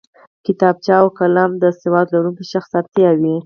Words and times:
کتابچه 0.45 0.93
او 1.01 1.07
قلم 1.17 1.51
د 1.63 1.65
سواد 1.81 2.07
لرونکی 2.15 2.45
شخص 2.53 2.71
اړتیا 2.79 3.09
وي 3.19 3.35